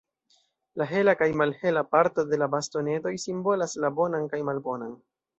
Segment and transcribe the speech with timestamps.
[0.81, 4.97] La hela kaj malhela parto de la bastonetoj simbolas la bonan kaj malbonan.